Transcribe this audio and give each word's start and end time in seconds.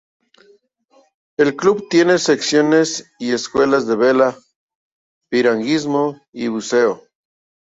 El 1.37 1.55
club 1.55 1.87
tiene 1.87 2.17
secciones 2.17 3.11
y 3.19 3.33
escuelas 3.33 3.85
de 3.85 3.95
vela, 3.97 4.35
piragüismo 5.29 6.19
y 6.33 6.47
buceo. 6.47 7.03